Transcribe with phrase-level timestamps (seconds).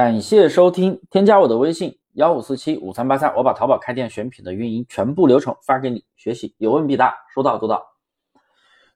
[0.00, 7.86] 感谢收听，添加我的微信幺五四七五三八三，我把淘宝开店选品的运营全部流程发给你学习，有问必答，说到做到。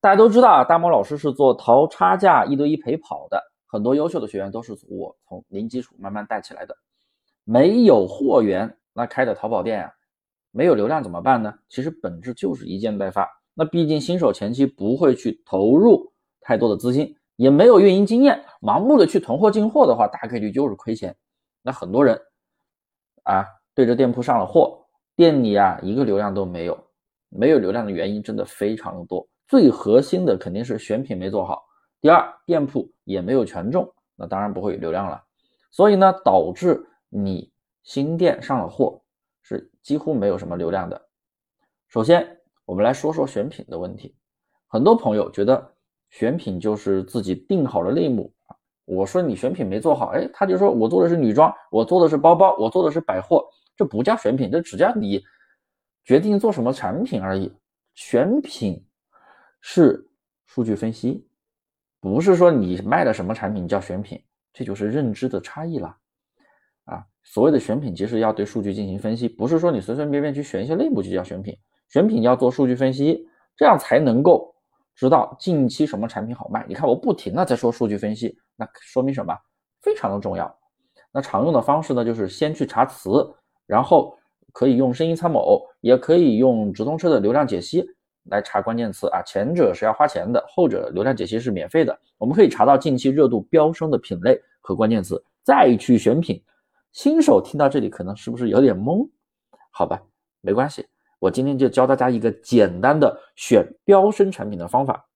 [0.00, 6.76] 大家都知道啊，大猫老师是做淘差价一对一陪跑的，很多优秀的学员都是我从零基础慢慢带起来的。
[7.42, 9.90] 没有货源，那开的淘宝店啊，
[10.52, 11.52] 没有流量怎么办呢？
[11.68, 13.28] 其实本质就是一件代发。
[13.54, 17.16] 那毕竟新手前期不会去投入太多的资金。
[17.42, 21.16] 也没有运营经验，盲目的去囤货进货的话，大概率就是亏钱。
[21.60, 22.16] 那很多人
[23.24, 26.78] 啊，对着店铺上了货，店里啊一个流量都没有。
[27.30, 31.64] 没有流量的原因真的非常的多，最核心的肯定是选品没做好。
[32.00, 35.20] 第二，店铺也没有权重，那当然不会有流量了。
[35.72, 39.02] 所以呢，导致你新店上了货
[39.42, 41.08] 是几乎没有什么流量的。
[41.88, 44.14] 首先，我们来说说选品的问题。
[44.68, 45.71] 很多朋友觉得。
[46.12, 48.30] 选品就是自己定好了类目，
[48.84, 53.42] 我说你选品没做好，哎，他就说我做的是女装，我做的是包包，我做的是百货，
[53.74, 55.24] 这不叫选品，这只叫你
[56.04, 57.50] 决定做什么产品而已。
[57.94, 58.84] 选品
[59.62, 60.06] 是
[60.44, 61.26] 数据分析，
[61.98, 65.96] 不是说你卖了什么产品叫选品，这就是认知的差异了
[66.84, 67.02] 啊。
[67.22, 71.56] 所谓的选品，其实要对数据进行分析，不是说你随随便便去选一些类目就叫选品。
[71.88, 73.26] 选品要做数据分析，
[73.56, 74.51] 这样才能够。
[75.02, 76.64] 知道近期什么产品好卖？
[76.68, 79.36] 你看我不停的在说数据分析，那说明什么？
[79.80, 80.56] 非常的重要。
[81.10, 83.28] 那常用的方式呢，就是先去查词，
[83.66, 84.16] 然后
[84.52, 87.84] 可以用声音参谋，也可以用直通车的流量解析
[88.30, 89.20] 来查关键词啊。
[89.22, 91.98] 前者是要花钱的，后者流量解析是免费的。
[92.16, 96.40] 我们可以查到近期热度飙升的品类和关键词，再去选品。
[96.92, 99.04] 新手听到这里可能是不是有点懵？
[99.72, 100.00] 好吧，
[100.40, 100.86] 没关系。
[101.22, 105.06] 我今天就教大家一个简单的选飙升产品的方法。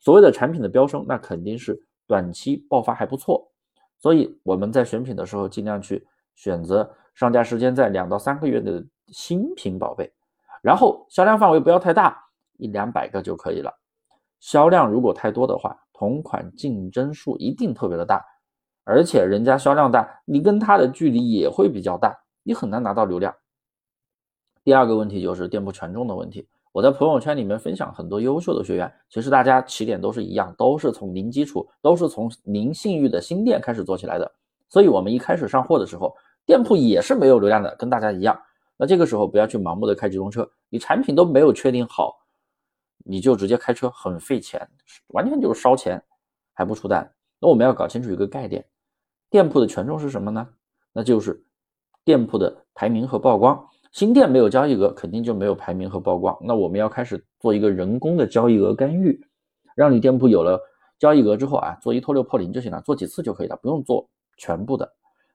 [0.00, 3.48] 所谓的产品的飙升，那肯定是短期爆发还不错，
[3.96, 10.12] 所以我们在选品的时候，尽量去选择上架时间在两到三个月的新品宝贝，
[10.62, 12.18] 然后销量范围不要太大，
[12.58, 13.72] 一两百个就可以了。
[14.40, 18.20] 销量如果太多的话，同款竞争数一定特别的大，
[18.82, 23.32] 而且人家销量大，你跟他的距离也会比较大，你很难拿到流量。
[24.66, 26.44] 第二个问题就是店铺权重的问题。
[26.72, 34.28] 我在朋友圈里面分享很多优秀的学员，其实大家起点都是一样，都是从零基础，都是从零信誉的新店开始做起来的。
[34.68, 36.12] 所以，我们一开始上货的时候，
[36.44, 38.36] 店铺也是没有流量的，跟大家一样。
[38.76, 42.16] 那这个时候不要去盲目的开直通车，你产品都没有确定好，
[43.04, 44.68] 你就直接开车，很费钱，
[45.14, 46.02] 完全就是烧钱，
[46.54, 47.08] 还不出单。
[47.40, 48.66] 那我们要搞清楚一个概念，
[49.30, 50.48] 店铺的权重是什么呢？
[50.92, 51.40] 那就是
[52.04, 53.64] 店铺的排名和曝光。
[53.96, 56.36] 新店没有交易额，肯定就没有排名和曝光。
[56.42, 59.18] 那我们要开始做一个人工的交易额干预，
[59.74, 60.60] 让你店铺有了
[60.98, 64.86] 交易额之后啊，做一拖六破零就行了，做几次就可以了，不用做全部的，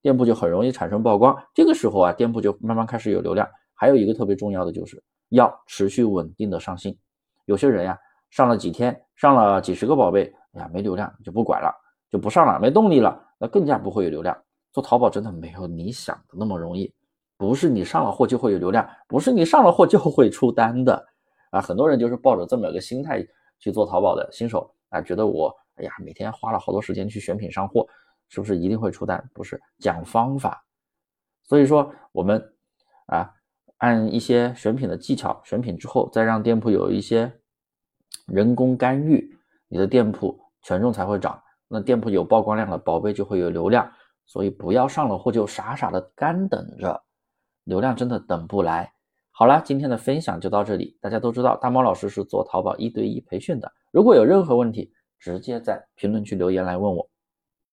[0.00, 1.36] 店铺就很容易产生曝光。
[1.52, 3.46] 这个时候啊，店铺就慢慢开始有流量。
[3.74, 6.96] 还有一个特别重要的就是要持续稳定的上新。
[7.44, 7.98] 有些人呀，
[8.30, 11.70] 上了几天，上了几十个宝贝，哎呀没流量就不管了，
[12.10, 14.34] 就不上了，没动力了，那更加不会有流量。
[14.72, 16.90] 做淘宝真的没有你想的那么容易。
[17.36, 21.06] 不是你上了货就会有流量，不是你上了货就会出单的
[21.50, 21.60] 啊！
[21.60, 23.26] 很多人就是抱着这么个心态
[23.58, 27.86] 去做淘宝的新手啊，觉得我哎呀，每天花了好多时间去选品上货，
[28.28, 29.22] 是不是一定会出单？
[29.34, 30.64] 不是，讲方法。
[31.44, 32.42] 所以说我们
[33.06, 33.30] 啊，
[33.78, 37.30] 按一些选品的技巧，选品之后再让店铺有一些
[38.26, 39.38] 人工干预，
[39.68, 41.40] 你的店铺权重才会涨。
[41.68, 43.90] 那店铺有曝光量了，宝贝就会有流量。
[44.24, 47.02] 所以不要上了货就傻傻的干等着。
[47.66, 48.92] 流量真的等不来。
[49.32, 50.96] 好了，今天的分享就到这里。
[51.00, 53.70] 大家都知道，大猫老师是做淘宝一对一培训的。
[53.92, 57.06] 如果有任何问题，直接在评论区留言来问我。